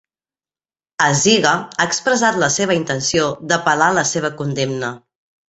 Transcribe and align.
Aziga 1.07 1.51
ha 1.57 1.85
expressat 1.89 2.39
la 2.45 2.49
seva 2.57 2.79
intenció 2.79 3.29
d'apel·lar 3.53 3.93
la 4.01 4.09
seva 4.15 4.35
condemna. 4.43 4.93